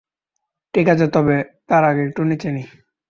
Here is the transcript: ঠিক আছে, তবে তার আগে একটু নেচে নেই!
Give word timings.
ঠিক 0.73 0.85
আছে, 0.93 1.05
তবে 1.15 1.35
তার 1.69 1.83
আগে 1.85 2.01
একটু 2.07 2.21
নেচে 2.29 2.49
নেই! 2.51 2.65